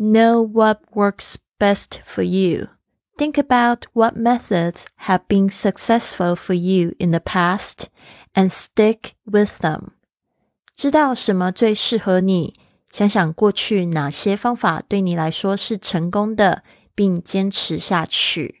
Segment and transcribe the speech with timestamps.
[0.00, 2.68] Know what works best for you.
[3.16, 7.86] Think about what methods have been successful for you in the past
[8.34, 9.92] and stick with them.
[10.74, 12.52] 知道什么最适合你，
[12.90, 16.62] 想想过去哪些方法对你来说是成功的，
[16.94, 18.60] 并坚持下去。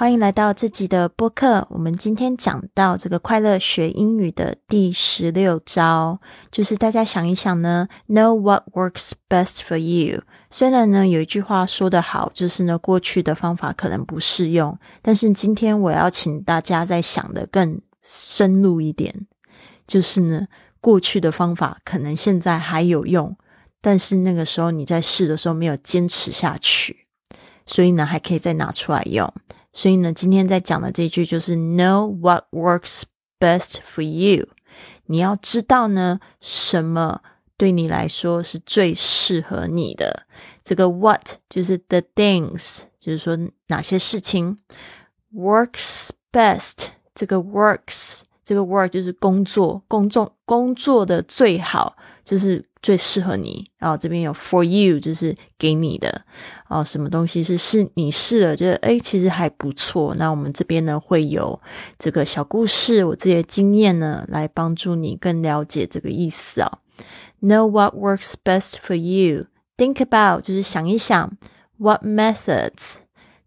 [0.00, 1.66] 欢迎来到这集的播客。
[1.68, 6.18] 我们今天讲到这个快乐学英语的第十六招，
[6.50, 10.22] 就是大家想一想呢，Know what works best for you。
[10.50, 19.26] 虽然呢有一句话说得好，就是呢过去的方法可能不适用，但是今天我要请大家再想的更深入一点，
[19.86, 20.46] 就是呢
[20.80, 23.36] 过去的方法可能现在还有用，
[23.82, 27.04] 但是那个时候你在试的时候没有坚持下去，
[27.66, 29.30] 所以呢还可以再拿出来用。
[29.72, 33.02] 所以呢，今天在讲的这句就是 Know what works
[33.38, 34.48] best for you。
[35.06, 37.20] 你要知道呢，什么
[37.56, 40.26] 对你来说是最适合你的。
[40.62, 44.58] 这个 what 就是 the things，就是说哪些事情
[45.34, 46.88] works best。
[47.14, 52.69] 这个 works 这个 work 就是工作，工作工作的最好就是。
[52.82, 56.22] 最适合你，然后这边有 for you，就是给你的
[56.68, 56.82] 哦。
[56.84, 60.14] 什么东西是是你试了，觉得哎，其实还不错。
[60.16, 61.60] 那我们这边呢会有
[61.98, 66.78] 这个小故事，我自己的经验呢，来帮助你更了解这个意思啊。
[67.42, 69.46] Know what works best for you.
[69.76, 71.36] Think about 就是想一想
[71.76, 72.96] what methods。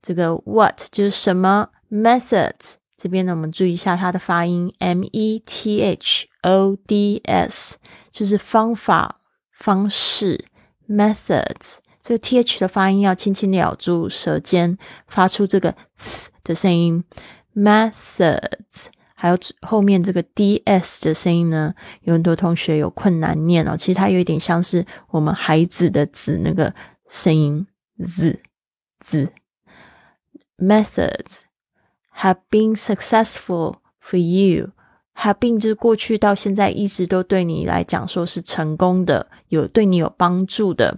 [0.02, 2.76] 这个 what 就是什么 methods。
[2.96, 7.78] 这边呢，我们注意一下它的发音，m e t h o d s，
[8.12, 9.20] 就是方法。
[9.64, 10.44] 方式
[10.90, 15.74] methods，这个 th 的发音要轻轻咬住舌尖，发出这个
[16.44, 17.02] 的声音。
[17.56, 23.78] methods，还有后面这个 ds 的声音呢，有很多同学有困难念哦。
[23.78, 26.76] 其实它有一点像是我们孩子的子那个
[27.08, 27.66] 声音
[28.04, 28.42] z
[29.00, 29.30] z。
[30.58, 31.44] methods
[32.18, 34.72] have been successful for you。
[35.16, 40.98] Have been 就是过去到现在一直都对你来讲说是成功的，有对你有帮助的。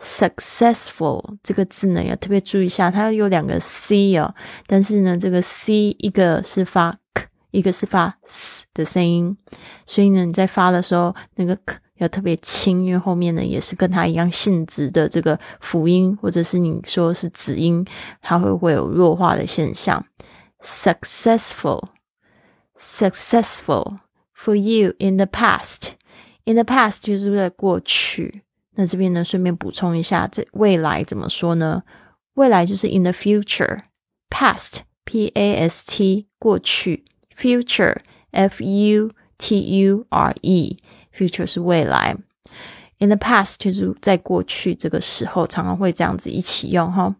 [0.00, 4.34] successful 这个字呢要特别注意一下，它有两个 c 哦，
[4.66, 9.36] 但是呢这个 c 一个是发 k，一个是发 s 的声音，
[9.86, 17.86] 所以呢你在发的时候那个 k 要特别轻，因为后面呢也是跟它一样性质的这个辅音，或者是你说是子音，
[18.20, 20.04] 它会会有弱化的现象。
[20.60, 21.91] successful。
[22.81, 23.99] successful
[24.33, 25.91] for you in the past.
[26.45, 28.43] In the past 就是在过去。
[28.75, 31.83] 那这边呢，顺便补充一下，这未来怎么说呢？
[32.35, 37.05] 未来就是 in the future。Past P A S T 过去，
[37.35, 37.97] future
[38.31, 40.77] F U T U R E
[41.15, 42.17] future 是未来。
[42.99, 47.15] In the past 就是在过去这个时候，常常会这样子一起用哈。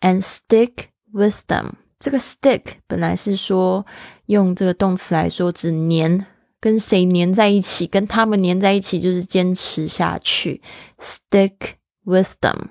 [0.00, 1.72] And stick with them。
[2.05, 3.83] 这个 stick 本来是说
[4.27, 6.23] 用这个动词来说，指粘，
[6.59, 10.61] 跟谁粘在一起，跟他们粘在一起，就是坚持下去。
[10.99, 11.55] Stick
[12.03, 12.67] with them。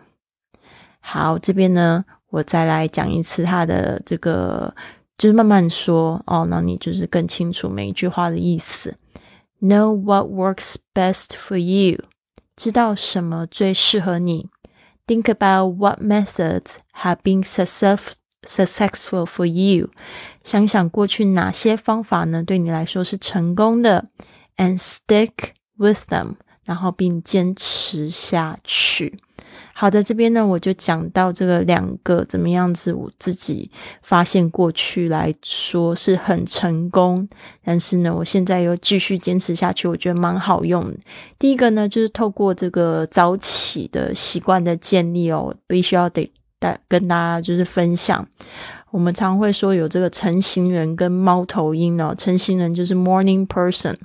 [1.01, 4.73] 好，这边呢，我再来讲一次它的这个，
[5.19, 8.95] 就是慢慢说哦，那你就是更清楚每一句话的意思。
[9.61, 12.05] Know what works best for you，
[12.55, 14.49] 知道什么最适合你。
[15.09, 18.13] Think about what methods have been successful
[18.45, 19.89] successful for you，
[20.43, 22.43] 想想过去哪些方法呢？
[22.43, 24.07] 对你来说是成功的
[24.57, 25.31] ，and stick
[25.77, 26.35] with them，
[26.65, 29.19] 然后并坚持下去。
[29.77, 33.71] 好的，这边呢我就讲到这个两个怎么样子，我自己
[34.03, 37.29] 发现过去来说是很成功，
[37.65, 40.95] 但是呢我现在又继续坚持下去，我觉得蛮好用。
[41.39, 46.33] 第一个呢就是透过这个早起的习惯的建立哦，必须要得。
[46.89, 48.27] 跟大家就是分享，
[48.91, 52.15] 我们常会说有这个成型人跟猫头鹰哦。
[52.17, 53.97] 成型人就是 morning person，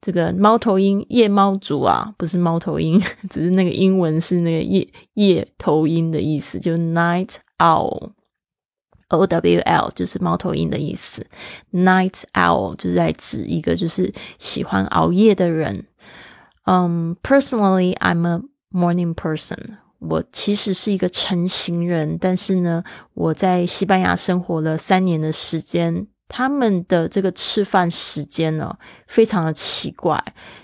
[0.00, 3.00] 这个猫头鹰夜猫族啊，不是猫头鹰，
[3.30, 11.26] 只是那个英文是那个夜夜头鹰的意思，就 night owl，o w l 就是猫头鹰的意思。
[11.72, 15.84] night owl 就是在指一个就是喜欢熬夜的人。
[16.66, 19.78] 嗯，personally I'm a morning person。
[20.00, 22.82] 我其实是一个成型人，但是呢，
[23.14, 28.76] 我在西班牙生活了三年的时间，他们的这个吃饭时间呢，
[29.06, 30.22] 非常的奇怪，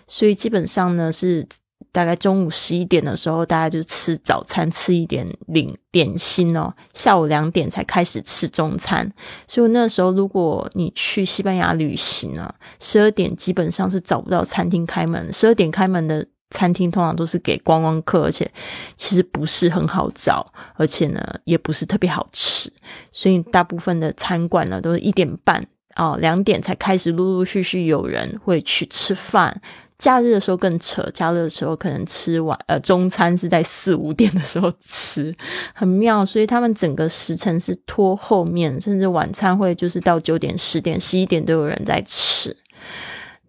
[0.09, 1.47] 所以基本上呢是。
[1.93, 6.75] 大概中午十一点的时候，大家就吃早餐，吃一点零点心哦。
[6.93, 9.11] 下午两点才开始吃中餐，
[9.49, 15.33] 所以那时候如果你去西班牙旅行呢，十二点基本上是找不到餐厅开门。
[15.33, 18.51] 十二点开门的餐厅通常都是给观光客，而且
[18.97, 22.73] 其实不是很好找，而且呢也不是特别好吃。
[23.13, 25.67] 所以大部分的餐馆呢都是一点半
[25.97, 29.61] 哦，两点才开始陆陆续续有人会去吃饭。
[29.99, 35.35] 假日的时候更扯，假日的时候可能吃晚呃中餐是在四五点的时候吃，
[35.73, 42.55] 很妙，所以他们整个时辰是拖后面，甚至晚餐会就是到九点、十点、十一点都有人在吃。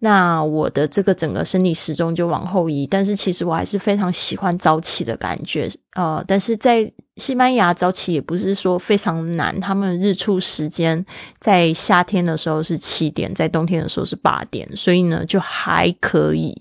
[0.00, 11.04] 那我的这个整个生理时钟就往后移，但是其实我还是非常喜欢早起的感觉，呃，但是在西班牙早起也不是说非常难，他们日出时间
[11.40, 16.56] 在夏天的时候是七点，在冬天的时候是八点，所以呢就还可以。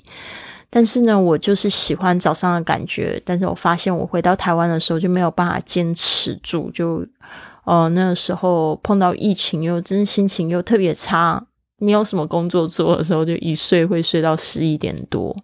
[0.70, 7.06] 但是呢，我就是喜欢早上的感觉，但是我发现我回到台湾的时候就没有办法坚持住，就
[7.66, 11.46] 呃那个时候碰到疫情又真心情又特别差。
[11.80, 15.36] 没有什么工作做的时候，就一睡会睡到十一点多，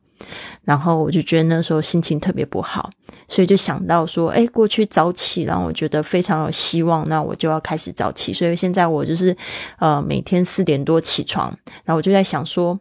[0.63, 2.89] 然后我就觉得那时候心情特别不好，
[3.27, 8.33] 所以就想到说，哎，过去早起，然后我觉得非常有希望，那我就要开始早起。
[8.33, 9.35] 所以现在我就是
[9.77, 11.47] 呃每天四点多起床，
[11.85, 12.79] 然后我就在想说，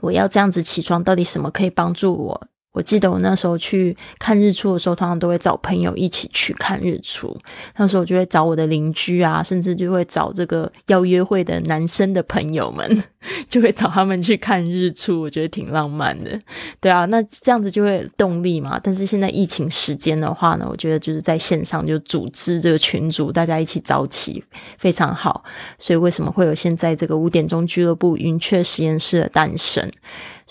[0.00, 2.46] 我要这样子起床，到底什么可以帮助我？
[2.72, 7.36] 我记得我那时候去看日出的时候，通常都会找朋友一起去看日出。
[7.76, 13.02] 那时候我就会找我的邻居啊，甚至就会找这个要约会的男生的朋友们，
[13.48, 15.20] 就会找他们去看日出。
[15.20, 16.38] 我觉得挺浪漫的，
[16.80, 18.78] 对啊，那这样子就会动力嘛。
[18.80, 24.42] 但是现在疫情时间的话呢，我觉得就是在线上就组织这个群组，大家一起早起
[24.78, 25.42] 非常好。
[25.76, 29.90] 所以为什么会有现在这个五点钟俱乐部云雀实验室的诞生？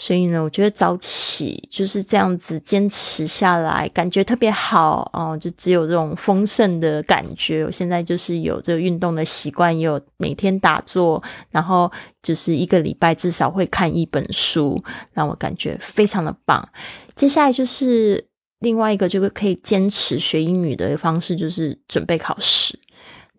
[0.01, 5.38] 所以呢，我觉得早起就是这样子坚持下来，感觉特别好哦。
[5.38, 7.66] 就只有这种丰盛的感觉。
[7.66, 11.92] 我现在就是有这个运动的习惯，也有每天打坐，然后
[12.24, 14.81] 就是一个礼拜至少会看一本书，
[15.12, 16.66] 让我感觉非常的棒。
[17.13, 18.25] 接下来就是
[18.60, 22.80] 另外一个，就是可以坚持学英语的方式，就是准备考试。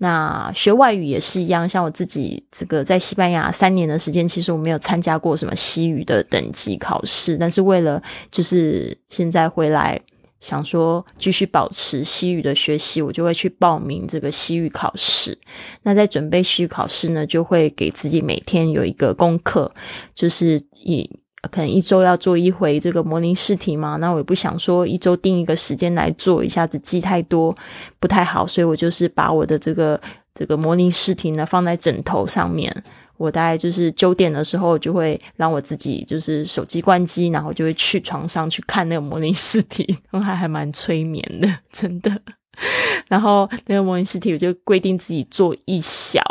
[0.02, 10.00] 那学外语也是一样，像我自己这个在西班牙三年的时间，其实我没有参加过什么西语的等级考试，但是为了就是现在回来
[10.40, 15.38] 想说继续保持西语的学习，我就会去报名这个西语考试。
[15.82, 19.70] 那在准备西语考试呢，就会给自己每天有一个功课，
[20.14, 21.19] 就是以。
[21.50, 23.96] 可能一周要做一回这个模拟试题嘛？
[23.96, 27.56] 那我也不想说一周定一个时间来做，一下子记太多
[27.98, 29.98] 不太好，所以我就是把我的这个
[30.34, 32.84] 这个模拟试题呢放在枕头上面。
[33.16, 42.20] 我大概就是九点的时候就会让我自己就是手机关机，然后就会去床上去看那个模拟试题， 还还蛮催眠的，真的。
[43.08, 46.22] 然后那个模拟试题我就规定自己做一小，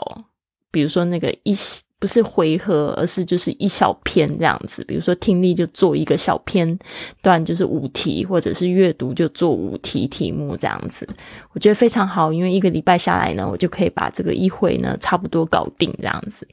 [0.69, 1.55] 比如说那个一。
[1.99, 4.83] 不是回合，而是就是一小篇这样子。
[4.85, 6.79] 比如说听力就做一个小篇
[7.21, 11.07] 段，就是五题，或者是阅读就做五题题目这样子。
[11.51, 16.47] 我觉得非常好，因为一个礼拜下来呢，我就可以把这个一会呢差不多搞定这样子。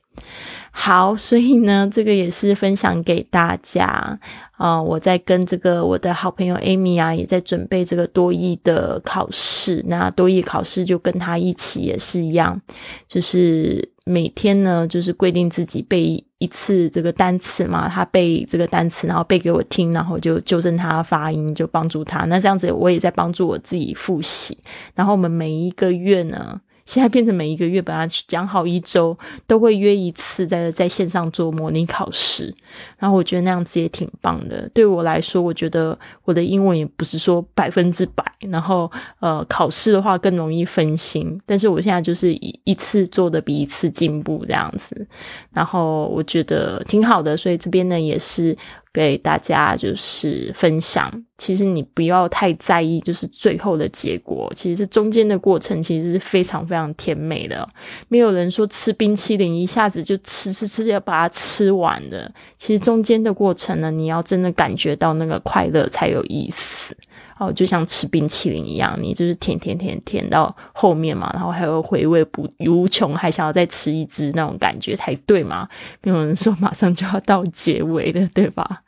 [0.73, 4.19] 好，所以呢，这个也是分享给大家
[4.57, 4.83] 啊。
[4.83, 9.85] 我在跟这个我的好朋友 Amy 啊，也在准备这个多义的考试。
[9.87, 12.61] 那多义考试就跟他一起也是一样，
[13.07, 13.88] 就是。
[14.09, 22.25] 每天呢，就是规定自己背一次这个单词嘛，他背这个单词，然后背给我听，然后就纠正他发音，就帮助他。
[22.27, 24.57] 那这样子，我也在帮助我自己复习。
[24.95, 26.61] 然后我们每一个月呢。
[26.87, 29.16] 现在变成每一个月，本来讲好一周
[29.47, 32.55] 都会约一次，在在线上做模拟考试。
[32.97, 34.69] 然后我觉得那样子也挺棒的。
[34.73, 38.25] 对我来说，我觉得我的英文也不是说百分之百。
[38.40, 41.38] 然后呃，考试的话更容易分心。
[41.45, 45.07] 但是我现在就是一一次做的比一次进步这样子。
[45.52, 48.57] 然后我觉得挺好的，所以这边呢也是。
[49.05, 54.50] 给大家就是分享，其实你不要太在意，就是最后的结果。
[54.57, 57.69] 其实中间的过程其实是非常非常甜美的。
[58.09, 62.33] 没有人说吃冰淇淋一下子就吃吃吃要把它吃完的。
[62.57, 66.97] 其实中间的过程呢，你要真的感觉到那个快乐才有意思。
[67.38, 75.69] 哦，就像吃冰淇淋一样，你就是舔舔舔舔到后面嘛，然后还有回味不无穷，还想要再吃一只那种感觉才对嘛？
[76.02, 78.83] 没有人说马上就要到结尾了，对吧？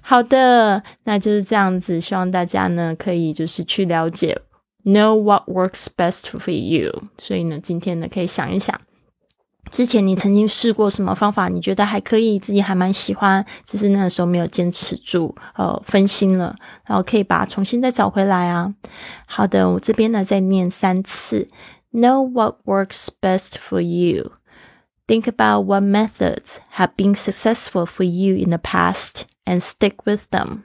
[0.00, 2.00] 好的，那就是这样子。
[2.00, 4.36] 希望大家呢可以就是去了解
[4.84, 6.92] ，know what works best for you。
[7.18, 8.80] 所以呢，今天呢可以想一想，
[9.70, 16.54] 之前你曾经试过什么方法，你觉得还可以，自己还蛮喜欢，只是那个时候没有坚持住，呃，分心了，
[16.86, 18.74] 然后可以把它重新再找回来啊。
[19.26, 21.48] 好的，我这边呢再念三次
[21.92, 24.32] ，know what works best for you。
[25.06, 30.62] Think about what methods have been successful for you in the past and stick with them.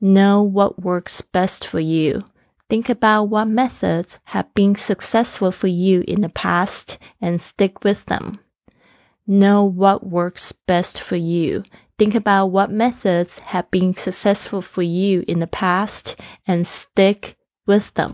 [0.00, 2.24] Know what works best for you.
[2.73, 8.05] Think about what methods have been successful for you in the past and stick with
[8.05, 8.39] them.
[9.25, 11.63] Know what works best for you.
[11.97, 16.15] Think about what methods have been successful for you in the past
[16.47, 18.13] and stick with them.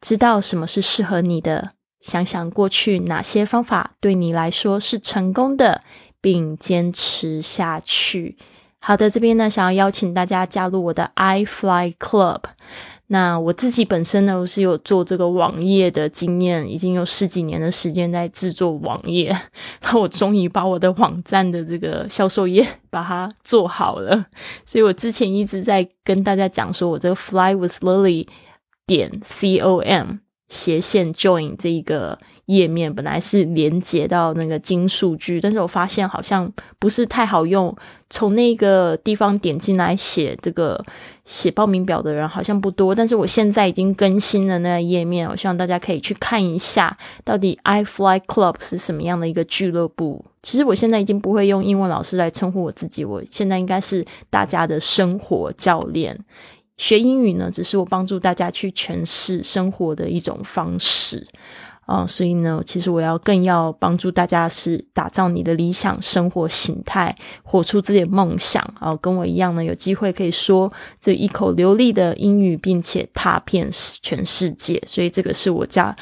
[0.00, 5.82] 知道什么是适合你的想想过去哪些方法对你来说是成功的，
[6.20, 8.36] 并坚持下去。
[8.80, 12.42] 好的，这边呢，想要邀请大家加入我的 iFly Club。
[13.13, 19.39] 那我自己本身呢，我是有做这个网页的经验，已经有十几年的时间在制作网页。
[19.83, 24.25] 那我终于把我的网站的这个销售页把它做好了。
[24.65, 28.25] 所以我之前一直在跟大家讲说，我这个 Fly with Lily
[28.87, 30.17] 点 com。
[30.49, 37.75] 斜线 join 这一个页面本来是连接到那个金数据，但是我发现好像不是太好用。
[38.09, 40.79] 从那个地方点进来写这个
[41.25, 50.23] 写报名表的人好像不多，但是我现在已经更新了那个页面，我希望大家可以去看一下，到底 iFly Club 是什么样的一个俱乐部。
[50.43, 56.19] 其实我现在已经不会用英文老师来称呼我自己，我现在应该是大家的生活教练。
[56.77, 61.25] 学英语呢，只是我帮助大家去诠释生活的一种方式
[61.85, 73.69] 啊，所以呢，其实我要更要帮助大家是打造你的理想生活形态，活出自己的梦想啊，跟我一样呢，有机会可以说这一口流利的英语，并且踏遍
[74.01, 75.95] 全世界，所以这个是我家。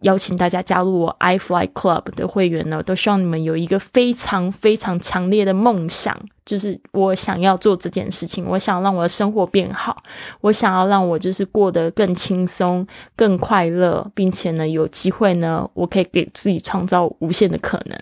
[0.00, 10.02] 邀请大家加入我 iFly Club 的会员呢，都希望你们有一个非常非常强烈的梦想，就是我想要做这件事情，我想让我的生活变好，
[10.40, 12.86] 我想要让我就是过得更轻松、
[13.16, 17.98] 更快乐，并且呢，有机会呢，我可以给自己创造无限的可能。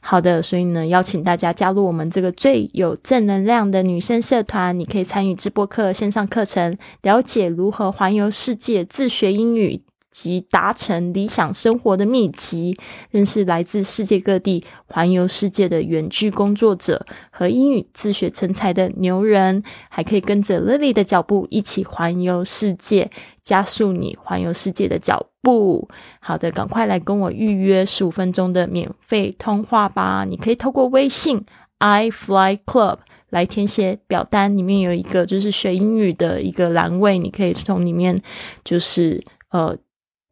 [0.00, 9.82] 好的，所以呢，邀请大家加入我们这个最有正能量的女生社团，你可以参与直播课、线上课程，了解如何环游世界、自学英语。
[10.12, 12.78] 及达成理想生活的秘籍，
[13.10, 23.10] 认识来自世界各地环游世界的远距工作者和英语自学成才的牛人，还可以跟着 Lily 的脚步一起环游世界，
[23.42, 25.88] 加速你环游世界的脚步。
[26.20, 30.26] 好的，赶快来跟我预约十五分钟的免费通话吧！
[30.28, 31.44] 你可以透过微信
[31.78, 32.98] i fly club
[33.30, 38.22] 来填写表单，里面有一个就是学英语的一个栏位，你可以从里面
[38.62, 39.74] 就是呃。